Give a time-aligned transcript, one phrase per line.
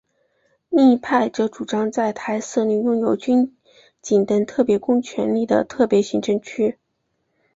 [0.69, 3.55] 另一派则主张在台设立拥有军
[4.01, 6.79] 警等特别公权力的特别行政区。